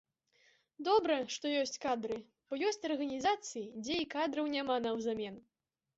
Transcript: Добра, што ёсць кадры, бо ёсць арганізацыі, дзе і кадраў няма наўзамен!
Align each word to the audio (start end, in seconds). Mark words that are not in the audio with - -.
Добра, 0.87 1.17
што 1.35 1.45
ёсць 1.61 1.77
кадры, 1.85 2.17
бо 2.53 2.61
ёсць 2.69 2.83
арганізацыі, 2.91 3.65
дзе 3.83 4.01
і 4.05 4.09
кадраў 4.15 4.53
няма 4.59 4.75
наўзамен! 4.87 5.35